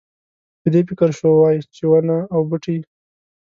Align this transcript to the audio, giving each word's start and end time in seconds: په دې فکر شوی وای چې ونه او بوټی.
په 0.61 0.67
دې 0.73 0.81
فکر 0.87 1.09
شوی 1.19 1.33
وای 1.39 1.57
چې 1.75 1.83
ونه 1.89 2.17
او 2.33 2.39
بوټی. 2.49 2.77